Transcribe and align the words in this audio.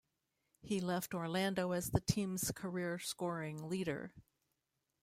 He 0.63 0.81
left 0.81 1.13
Orlando 1.13 1.73
as 1.73 1.91
the 1.91 1.99
team's 2.01 2.49
career 2.55 2.97
scoring 2.97 3.69
leader. 3.69 4.15